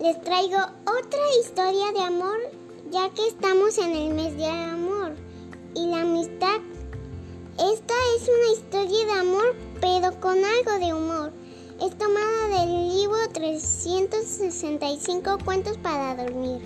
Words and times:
les 0.00 0.20
traigo 0.22 0.58
otra 0.84 1.20
historia 1.40 1.90
de 1.92 2.00
amor, 2.00 2.38
ya 2.90 3.10
que 3.10 3.26
estamos 3.26 3.76
en 3.78 3.96
el 3.96 4.14
mes 4.14 4.36
de 4.36 4.46
amor 4.46 5.16
y 5.74 5.86
la 5.86 6.02
amistad. 6.02 6.60
Esta 7.58 7.94
es 8.16 8.28
una 8.28 8.52
historia 8.52 9.06
de 9.06 9.12
amor, 9.20 9.56
pero 9.80 10.20
con 10.20 10.44
algo 10.44 10.78
de 10.78 10.94
humor. 10.94 11.32
Es 11.80 11.98
tomada 11.98 12.60
del 12.60 12.88
libro 12.88 13.16
365 13.32 15.38
cuentos 15.44 15.76
para 15.78 16.14
dormir. 16.14 16.62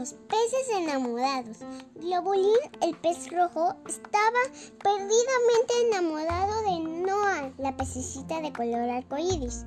Los 0.00 0.14
peces 0.14 0.66
enamorados. 0.78 1.58
Globulín, 1.96 2.56
el 2.80 2.96
pez 2.96 3.30
rojo, 3.30 3.74
estaba 3.86 4.40
perdidamente 4.82 5.74
enamorado 5.88 6.62
de 6.62 7.02
Noah, 7.02 7.52
la 7.58 7.76
pececita 7.76 8.40
de 8.40 8.50
color 8.50 8.88
arcoíris. 8.88 9.66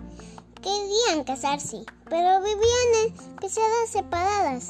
Querían 0.59 1.23
casarse, 1.23 1.85
pero 2.09 2.41
vivían 2.41 3.05
en 3.05 3.35
peceras 3.35 3.89
separadas. 3.89 4.69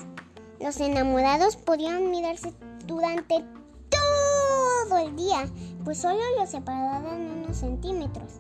Los 0.60 0.82
enamorados 0.82 1.56
podían 1.56 2.12
mirarse 2.12 2.54
durante 2.86 3.46
todo 3.90 4.98
el 4.98 5.16
día, 5.16 5.50
pues 5.86 5.98
solo 5.98 6.20
los 6.38 6.50
separaban 6.50 7.40
unos 7.40 7.56
centímetros, 7.56 8.34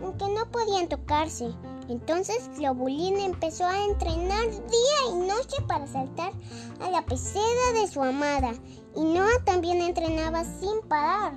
aunque 0.00 0.28
no 0.28 0.48
podían 0.52 0.88
tocarse. 0.88 1.52
Entonces 1.88 2.50
Globulín 2.56 3.18
empezó 3.18 3.64
a 3.64 3.84
entrenar 3.86 4.46
día 4.50 5.10
y 5.10 5.14
noche 5.26 5.56
para 5.66 5.86
saltar 5.86 6.32
a 6.80 6.90
la 6.90 7.04
pecera 7.06 7.72
de 7.74 7.88
su 7.88 8.02
amada, 8.02 8.52
y 8.94 9.00
Noah 9.00 9.42
también 9.44 9.80
entrenaba 9.80 10.44
sin 10.44 10.80
parar. 10.86 11.32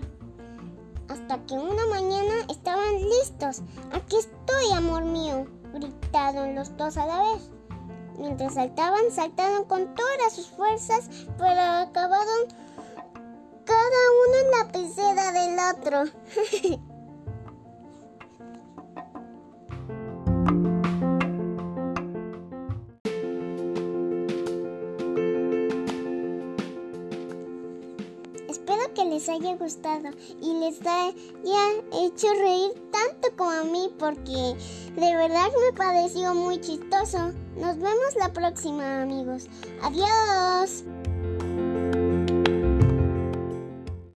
Hasta 1.08 1.46
que 1.46 1.54
una 1.54 1.86
mañana 1.88 2.34
estaban 2.50 3.02
listos. 3.02 3.62
Aquí 3.94 4.18
estoy, 4.18 4.72
amor 4.76 5.06
mío, 5.06 5.46
gritaron 5.74 6.56
los 6.56 6.76
dos 6.76 6.98
a 6.98 7.06
la 7.06 7.20
vez. 7.20 7.50
Mientras 8.18 8.54
saltaban, 8.56 9.10
saltaron 9.12 9.66
con 9.66 9.96
todas 9.96 10.34
sus 10.34 10.48
fuerzas, 10.48 11.10
pero 11.38 11.62
acabaron 11.62 12.48
cada 13.66 14.02
uno 14.26 14.38
en 14.44 14.52
la 14.52 14.72
pecera 14.72 15.32
del 15.32 15.58
otro. 15.76 16.82
Que 28.96 29.06
les 29.06 29.30
haya 29.30 29.56
gustado 29.56 30.10
y 30.42 30.54
les 30.54 30.82
haya 30.82 31.24
hecho 31.94 32.28
reír 32.40 32.72
tanto 32.92 33.36
como 33.38 33.52
a 33.52 33.64
mí 33.64 33.90
porque 33.98 34.56
de 34.96 35.16
verdad 35.16 35.48
me 35.66 35.78
pareció 35.78 36.34
muy 36.36 36.60
chistoso. 36.60 37.32
Nos 37.56 37.78
vemos 37.78 38.16
la 38.20 38.34
próxima 38.34 39.04
amigos. 39.04 39.48
Adiós. 39.82 40.84